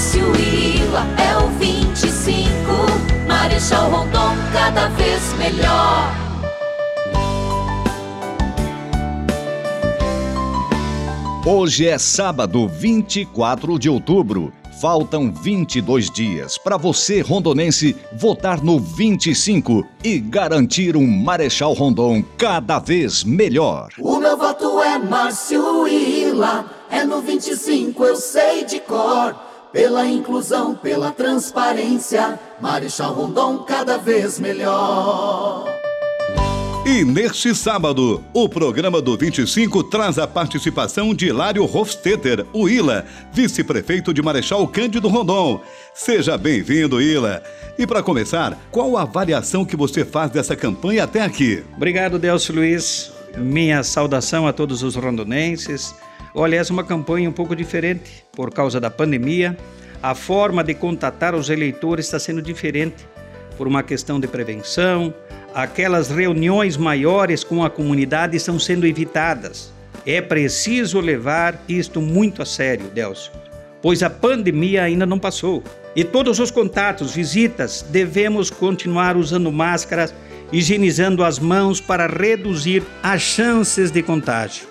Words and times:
Márcio 0.00 0.32
Ila 0.34 1.06
é 1.18 1.36
o 1.36 1.48
25. 1.58 2.32
Marechal 3.28 3.90
Rondon 3.90 4.34
cada 4.50 4.88
vez 4.88 5.34
melhor. 5.34 6.10
Hoje 11.46 11.86
é 11.86 11.98
sábado, 11.98 12.66
24 12.66 13.78
de 13.78 13.90
outubro. 13.90 14.50
Faltam 14.80 15.30
22 15.30 16.10
dias 16.10 16.56
para 16.56 16.78
você, 16.78 17.20
rondonense, 17.20 17.94
votar 18.14 18.62
no 18.62 18.80
25 18.80 19.86
e 20.02 20.18
garantir 20.18 20.96
um 20.96 21.06
Marechal 21.06 21.74
Rondon 21.74 22.24
cada 22.38 22.78
vez 22.78 23.22
melhor. 23.22 23.90
O 23.98 24.16
meu 24.16 24.38
voto 24.38 24.82
é 24.82 24.96
Márcio 24.96 25.86
Ila, 25.86 26.64
é 26.88 27.04
no 27.04 27.20
25, 27.20 28.02
eu 28.02 28.16
sei 28.16 28.64
de 28.64 28.80
cor. 28.80 29.49
Pela 29.72 30.04
inclusão, 30.04 30.74
pela 30.74 31.12
transparência, 31.12 32.40
Marechal 32.60 33.14
Rondon 33.14 33.58
cada 33.58 33.98
vez 33.98 34.40
melhor. 34.40 35.64
E 36.84 37.04
neste 37.04 37.54
sábado, 37.54 38.24
o 38.34 38.48
programa 38.48 39.00
do 39.00 39.16
25 39.16 39.84
traz 39.84 40.18
a 40.18 40.26
participação 40.26 41.14
de 41.14 41.26
Hilário 41.26 41.62
Hofstetter, 41.62 42.44
o 42.52 42.68
Ila, 42.68 43.04
vice-prefeito 43.32 44.12
de 44.12 44.20
Marechal 44.20 44.66
Cândido 44.66 45.06
Rondon. 45.06 45.60
Seja 45.94 46.36
bem-vindo, 46.36 47.00
Ila. 47.00 47.40
E 47.78 47.86
para 47.86 48.02
começar, 48.02 48.58
qual 48.72 48.96
a 48.96 49.02
avaliação 49.02 49.64
que 49.64 49.76
você 49.76 50.04
faz 50.04 50.32
dessa 50.32 50.56
campanha 50.56 51.04
até 51.04 51.22
aqui? 51.22 51.62
Obrigado, 51.76 52.18
Delcio 52.18 52.56
Luiz. 52.56 53.12
Minha 53.36 53.84
saudação 53.84 54.48
a 54.48 54.52
todos 54.52 54.82
os 54.82 54.96
rondonenses. 54.96 55.94
Olha, 56.34 56.56
essa 56.56 56.72
é 56.72 56.74
uma 56.74 56.84
campanha 56.84 57.28
um 57.28 57.32
pouco 57.32 57.56
diferente 57.56 58.24
por 58.32 58.52
causa 58.52 58.80
da 58.80 58.90
pandemia. 58.90 59.56
A 60.02 60.14
forma 60.14 60.62
de 60.62 60.74
contatar 60.74 61.34
os 61.34 61.50
eleitores 61.50 62.06
está 62.06 62.18
sendo 62.18 62.40
diferente 62.40 63.06
por 63.58 63.66
uma 63.66 63.82
questão 63.82 64.18
de 64.18 64.26
prevenção, 64.26 65.12
aquelas 65.54 66.08
reuniões 66.08 66.78
maiores 66.78 67.44
com 67.44 67.62
a 67.62 67.68
comunidade 67.68 68.34
estão 68.34 68.58
sendo 68.58 68.86
evitadas. 68.86 69.70
É 70.06 70.22
preciso 70.22 70.98
levar 70.98 71.62
isto 71.68 72.00
muito 72.00 72.40
a 72.40 72.46
sério, 72.46 72.86
Delcio, 72.88 73.30
pois 73.82 74.02
a 74.02 74.08
pandemia 74.08 74.82
ainda 74.82 75.04
não 75.04 75.18
passou. 75.18 75.62
E 75.94 76.04
todos 76.04 76.38
os 76.38 76.50
contatos, 76.50 77.12
visitas, 77.12 77.84
devemos 77.90 78.48
continuar 78.48 79.16
usando 79.16 79.52
máscaras, 79.52 80.14
higienizando 80.50 81.22
as 81.22 81.38
mãos 81.38 81.82
para 81.82 82.06
reduzir 82.06 82.82
as 83.02 83.20
chances 83.20 83.90
de 83.90 84.02
contágio. 84.02 84.69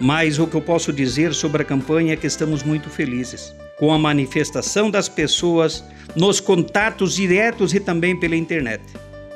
Mas 0.00 0.38
o 0.38 0.46
que 0.46 0.54
eu 0.54 0.60
posso 0.60 0.92
dizer 0.92 1.34
sobre 1.34 1.62
a 1.62 1.64
campanha 1.64 2.14
é 2.14 2.16
que 2.16 2.26
estamos 2.26 2.62
muito 2.62 2.90
felizes 2.90 3.54
com 3.78 3.92
a 3.92 3.98
manifestação 3.98 4.90
das 4.90 5.08
pessoas 5.08 5.84
nos 6.14 6.38
contatos 6.38 7.16
diretos 7.16 7.74
e 7.74 7.80
também 7.80 8.18
pela 8.18 8.36
internet. 8.36 8.82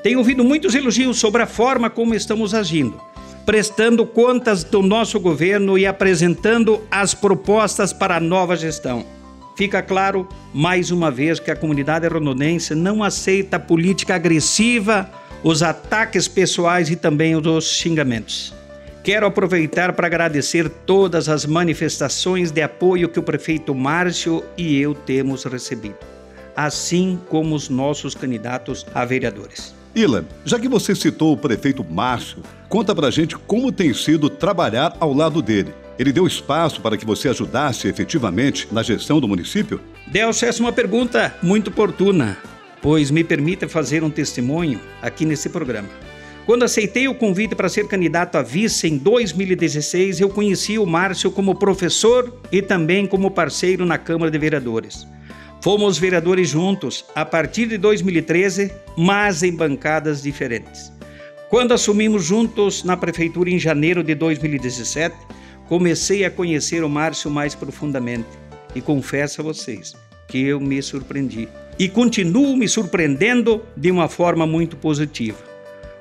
Tenho 0.02 0.18
ouvido 0.18 0.44
muitos 0.44 0.74
elogios 0.74 1.18
sobre 1.18 1.42
a 1.42 1.46
forma 1.46 1.90
como 1.90 2.14
estamos 2.14 2.54
agindo, 2.54 3.00
prestando 3.44 4.06
contas 4.06 4.62
do 4.62 4.82
nosso 4.82 5.18
governo 5.18 5.76
e 5.76 5.84
apresentando 5.84 6.80
as 6.90 7.12
propostas 7.12 7.92
para 7.92 8.18
a 8.18 8.20
nova 8.20 8.54
gestão. 8.54 9.04
Fica 9.56 9.82
claro, 9.82 10.28
mais 10.54 10.90
uma 10.90 11.10
vez, 11.10 11.40
que 11.40 11.50
a 11.50 11.56
comunidade 11.56 12.06
rondonense 12.06 12.74
não 12.74 13.02
aceita 13.02 13.56
a 13.56 13.60
política 13.60 14.14
agressiva, 14.14 15.10
os 15.42 15.62
ataques 15.62 16.28
pessoais 16.28 16.90
e 16.90 16.94
também 16.94 17.34
os 17.34 17.64
xingamentos. 17.64 18.54
Quero 19.06 19.24
aproveitar 19.24 19.92
para 19.92 20.08
agradecer 20.08 20.68
todas 20.68 21.28
as 21.28 21.46
manifestações 21.46 22.50
de 22.50 22.60
apoio 22.60 23.08
que 23.08 23.20
o 23.20 23.22
prefeito 23.22 23.72
Márcio 23.72 24.42
e 24.58 24.80
eu 24.80 24.96
temos 24.96 25.44
recebido, 25.44 25.94
assim 26.56 27.16
como 27.28 27.54
os 27.54 27.68
nossos 27.68 28.16
candidatos 28.16 28.84
a 28.92 29.04
vereadores. 29.04 29.72
Ila, 29.94 30.24
já 30.44 30.58
que 30.58 30.68
você 30.68 30.92
citou 30.92 31.34
o 31.34 31.36
prefeito 31.36 31.84
Márcio, 31.88 32.42
conta 32.68 32.96
pra 32.96 33.08
gente 33.12 33.36
como 33.36 33.70
tem 33.70 33.94
sido 33.94 34.28
trabalhar 34.28 34.96
ao 34.98 35.12
lado 35.12 35.40
dele. 35.40 35.72
Ele 35.96 36.12
deu 36.12 36.26
espaço 36.26 36.80
para 36.80 36.96
que 36.96 37.06
você 37.06 37.28
ajudasse 37.28 37.86
efetivamente 37.86 38.66
na 38.72 38.82
gestão 38.82 39.20
do 39.20 39.28
município? 39.28 39.80
Delcio, 40.08 40.48
essa 40.48 40.60
é 40.60 40.64
uma 40.64 40.72
pergunta 40.72 41.32
muito 41.40 41.70
oportuna, 41.70 42.36
pois 42.82 43.12
me 43.12 43.22
permita 43.22 43.68
fazer 43.68 44.02
um 44.02 44.10
testemunho 44.10 44.80
aqui 45.00 45.24
nesse 45.24 45.48
programa. 45.48 45.88
Quando 46.46 46.62
aceitei 46.62 47.08
o 47.08 47.14
convite 47.14 47.56
para 47.56 47.68
ser 47.68 47.88
candidato 47.88 48.38
a 48.38 48.42
vice 48.42 48.86
em 48.86 48.96
2016, 48.96 50.20
eu 50.20 50.28
conheci 50.28 50.78
o 50.78 50.86
Márcio 50.86 51.28
como 51.32 51.56
professor 51.56 52.40
e 52.52 52.62
também 52.62 53.04
como 53.04 53.32
parceiro 53.32 53.84
na 53.84 53.98
Câmara 53.98 54.30
de 54.30 54.38
Vereadores. 54.38 55.08
Fomos 55.60 55.98
vereadores 55.98 56.48
juntos 56.48 57.04
a 57.16 57.24
partir 57.24 57.66
de 57.66 57.76
2013, 57.76 58.70
mas 58.96 59.42
em 59.42 59.56
bancadas 59.56 60.22
diferentes. 60.22 60.92
Quando 61.50 61.74
assumimos 61.74 62.24
juntos 62.24 62.84
na 62.84 62.96
prefeitura 62.96 63.50
em 63.50 63.58
janeiro 63.58 64.04
de 64.04 64.14
2017, 64.14 65.16
comecei 65.68 66.24
a 66.24 66.30
conhecer 66.30 66.84
o 66.84 66.88
Márcio 66.88 67.28
mais 67.28 67.56
profundamente 67.56 68.28
e 68.72 68.80
confesso 68.80 69.40
a 69.40 69.44
vocês 69.44 69.94
que 70.28 70.46
eu 70.46 70.60
me 70.60 70.80
surpreendi 70.80 71.48
e 71.76 71.88
continuo 71.88 72.56
me 72.56 72.68
surpreendendo 72.68 73.62
de 73.76 73.90
uma 73.90 74.08
forma 74.08 74.46
muito 74.46 74.76
positiva. 74.76 75.55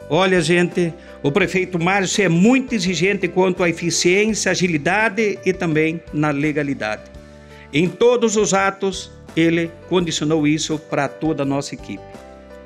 Olha, 0.10 0.40
gente, 0.40 0.94
o 1.24 1.32
prefeito 1.32 1.80
Márcio 1.80 2.24
é 2.24 2.30
muito 2.30 2.76
exigente 2.76 3.28
quanto 3.28 3.64
à 3.64 3.70
eficiência, 3.70 4.52
agilidade 4.52 5.40
e 5.44 5.52
também 5.52 6.00
na 6.14 6.30
legalidade. 6.30 7.04
Em 7.74 7.90
todos 7.90 8.38
os 8.38 8.54
atos, 8.54 9.12
ele 9.36 9.72
condicionou 9.90 10.48
isso 10.48 10.78
para 10.78 11.08
toda 11.08 11.44
a 11.44 11.46
nossa 11.46 11.74
equipe. 11.74 12.04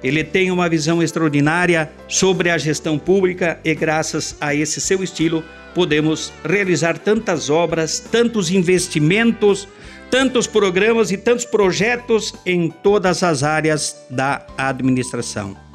Ele 0.03 0.23
tem 0.23 0.51
uma 0.51 0.69
visão 0.69 1.01
extraordinária 1.01 1.89
sobre 2.07 2.49
a 2.49 2.57
gestão 2.57 2.97
pública 2.97 3.59
e, 3.63 3.73
graças 3.73 4.35
a 4.39 4.53
esse 4.53 4.79
seu 4.79 5.03
estilo, 5.03 5.43
podemos 5.73 6.31
realizar 6.43 6.97
tantas 6.97 7.49
obras, 7.49 7.99
tantos 7.99 8.51
investimentos, 8.51 9.67
tantos 10.09 10.47
programas 10.47 11.11
e 11.11 11.17
tantos 11.17 11.45
projetos 11.45 12.33
em 12.45 12.69
todas 12.69 13.23
as 13.23 13.43
áreas 13.43 14.05
da 14.09 14.45
administração. 14.57 15.68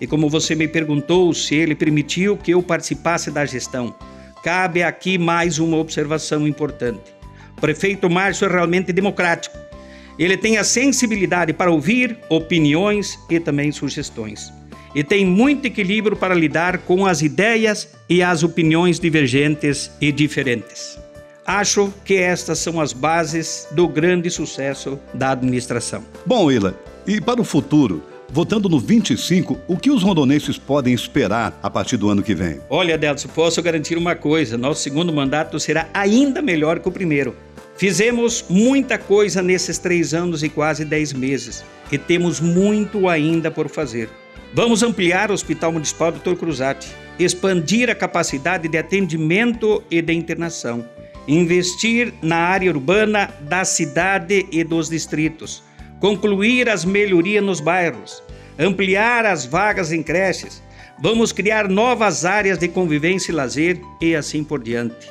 E 0.00 0.06
como 0.06 0.28
você 0.28 0.54
me 0.54 0.66
perguntou 0.66 1.32
se 1.34 1.54
ele 1.54 1.74
permitiu 1.74 2.36
que 2.36 2.52
eu 2.52 2.62
participasse 2.62 3.30
da 3.30 3.44
gestão, 3.44 3.94
cabe 4.42 4.82
aqui 4.82 5.18
mais 5.18 5.58
uma 5.58 5.76
observação 5.76 6.46
importante. 6.46 7.14
O 7.56 7.60
prefeito 7.60 8.08
Márcio 8.08 8.46
é 8.46 8.48
realmente 8.48 8.92
democrático 8.92 9.70
ele 10.20 10.36
tem 10.36 10.58
a 10.58 10.64
sensibilidade 10.64 11.54
para 11.54 11.70
ouvir 11.70 12.18
opiniões 12.28 13.18
e 13.30 13.40
também 13.40 13.72
sugestões. 13.72 14.52
E 14.94 15.02
tem 15.02 15.24
muito 15.24 15.64
equilíbrio 15.64 16.14
para 16.14 16.34
lidar 16.34 16.76
com 16.78 17.06
as 17.06 17.22
ideias 17.22 17.88
e 18.06 18.22
as 18.22 18.42
opiniões 18.42 19.00
divergentes 19.00 19.90
e 19.98 20.12
diferentes. 20.12 20.98
Acho 21.46 21.90
que 22.04 22.16
estas 22.16 22.58
são 22.58 22.78
as 22.78 22.92
bases 22.92 23.66
do 23.70 23.88
grande 23.88 24.30
sucesso 24.30 25.00
da 25.14 25.30
administração. 25.30 26.04
Bom, 26.26 26.52
Ila, 26.52 26.78
e 27.06 27.18
para 27.18 27.40
o 27.40 27.44
futuro, 27.44 28.02
votando 28.32 28.68
no 28.68 28.78
25, 28.78 29.58
o 29.66 29.76
que 29.76 29.90
os 29.90 30.02
rondonenses 30.02 30.56
podem 30.56 30.94
esperar 30.94 31.58
a 31.62 31.68
partir 31.68 31.96
do 31.96 32.08
ano 32.08 32.22
que 32.22 32.34
vem? 32.34 32.60
Olha, 32.68 32.96
Delcio, 32.96 33.28
posso 33.30 33.62
garantir 33.62 33.98
uma 33.98 34.14
coisa: 34.14 34.56
nosso 34.56 34.82
segundo 34.82 35.12
mandato 35.12 35.58
será 35.58 35.88
ainda 35.92 36.40
melhor 36.40 36.78
que 36.78 36.88
o 36.88 36.92
primeiro. 36.92 37.34
Fizemos 37.76 38.44
muita 38.48 38.98
coisa 38.98 39.40
nesses 39.40 39.78
três 39.78 40.12
anos 40.12 40.42
e 40.42 40.48
quase 40.48 40.84
dez 40.84 41.12
meses 41.12 41.64
e 41.90 41.98
temos 41.98 42.40
muito 42.40 43.08
ainda 43.08 43.50
por 43.50 43.68
fazer. 43.68 44.08
Vamos 44.52 44.82
ampliar 44.82 45.30
o 45.30 45.34
Hospital 45.34 45.72
Municipal 45.72 46.12
Dr. 46.12 46.34
Cruzati, 46.34 46.88
expandir 47.18 47.88
a 47.88 47.94
capacidade 47.94 48.68
de 48.68 48.78
atendimento 48.78 49.82
e 49.90 50.02
de 50.02 50.12
internação, 50.12 50.88
investir 51.26 52.12
na 52.22 52.36
área 52.36 52.70
urbana 52.70 53.30
da 53.42 53.64
cidade 53.64 54.46
e 54.50 54.64
dos 54.64 54.88
distritos, 54.88 55.62
concluir 56.00 56.68
as 56.68 56.84
melhorias 56.84 57.44
nos 57.44 57.60
bairros, 57.60 58.22
ampliar 58.58 59.26
as 59.26 59.44
vagas 59.44 59.92
em 59.92 60.02
creches, 60.02 60.62
vamos 61.00 61.32
criar 61.32 61.68
novas 61.68 62.24
áreas 62.24 62.58
de 62.58 62.68
convivência 62.68 63.32
e 63.32 63.34
lazer 63.34 63.80
e 64.00 64.14
assim 64.14 64.44
por 64.44 64.62
diante. 64.62 65.08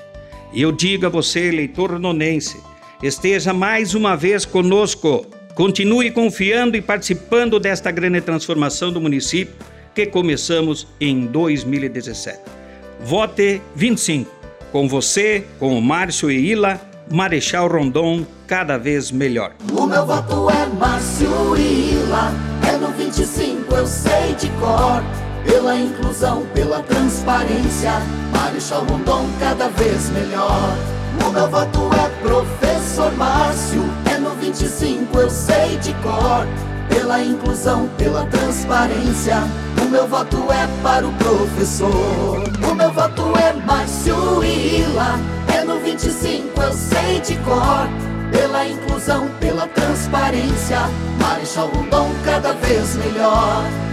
E 0.52 0.62
eu 0.62 0.72
digo 0.72 1.06
a 1.06 1.10
você, 1.10 1.48
eleitor 1.48 2.00
nonense, 2.00 2.58
esteja 3.02 3.54
mais 3.54 3.94
uma 3.94 4.16
vez 4.16 4.46
conosco. 4.46 5.26
Continue 5.54 6.12
confiando 6.12 6.78
e 6.78 6.82
participando 6.82 7.60
desta 7.60 7.92
grande 7.92 8.22
transformação 8.22 8.92
do 8.92 9.02
município 9.02 9.54
que 9.94 10.06
começamos 10.06 10.88
em 11.00 11.26
2017. 11.26 12.40
Vote 13.02 13.62
25. 13.76 14.30
Com 14.72 14.88
você, 14.88 15.46
com 15.58 15.78
o 15.78 15.82
Márcio 15.82 16.30
e 16.30 16.52
Ila, 16.52 16.80
Marechal 17.12 17.68
Rondon, 17.68 18.26
cada 18.48 18.78
vez 18.78 19.12
melhor. 19.12 19.54
O 19.74 19.86
meu 19.86 20.06
voto 20.06 20.50
é 20.50 20.66
Márcio 20.68 21.58
e 21.58 21.94
Ila, 21.94 22.32
é 22.70 22.78
no 22.78 22.90
25, 22.90 23.74
eu 23.76 23.88
sei 23.88 24.36
de 24.36 24.48
cor. 24.60 25.04
Pela 25.44 25.76
inclusão, 25.76 26.46
pela 26.54 26.84
transparência, 26.84 27.94
Marechal 28.32 28.86
Rondon 28.86 29.26
cada 29.40 29.70
vez 29.70 30.10
melhor. 30.12 30.78
O 31.26 31.32
meu 31.32 31.50
voto 31.50 31.90
é 31.94 32.10
professor 32.22 33.12
Márcio, 33.14 33.84
é 34.14 34.18
no 34.18 34.32
25 34.36 35.18
eu 35.18 35.30
sei 35.30 35.78
de 35.78 35.94
cor. 35.96 36.46
Pela 36.88 37.24
inclusão, 37.24 37.90
pela 37.98 38.26
transparência, 38.26 39.38
o 39.82 39.90
meu 39.90 40.08
voto 40.08 40.38
é 40.52 40.68
para 40.84 41.08
o 41.08 41.14
professor. 41.14 42.44
O 42.70 42.76
meu 42.76 42.92
voto 42.92 43.34
é 43.38 43.54
Márcio 43.66 44.44
Ila. 44.44 45.20
É 45.56 45.64
no 45.64 45.80
25 45.80 46.62
eu 46.62 46.74
sei 46.74 47.20
de 47.20 47.36
cor. 47.38 48.09
Pela 48.32 48.68
inclusão, 48.68 49.28
pela 49.40 49.68
transparência, 49.68 50.80
Marechal 51.20 51.68
Rondon 51.68 52.10
cada 52.24 52.54
vez 52.54 52.96
melhor. 52.98 53.89